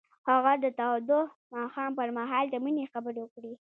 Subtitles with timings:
[0.29, 1.19] هغه د تاوده
[1.53, 3.53] ماښام پر مهال د مینې خبرې وکړې.